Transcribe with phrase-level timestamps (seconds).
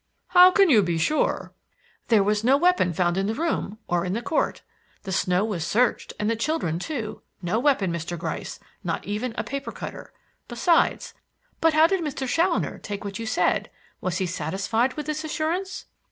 [0.29, 1.53] "How can you be sure?"
[2.07, 4.63] "There was no weapon found in the room, or in the court.
[5.03, 7.21] The snow was searched and the children too.
[7.43, 8.17] No weapon, Mr.
[8.17, 10.11] Gryce, not even a paper cutter.
[10.47, 11.13] Besides
[11.59, 12.27] but how did Mr.
[12.27, 13.69] Challoner take what you said?
[14.01, 15.85] Was he satisfied with this assurance?"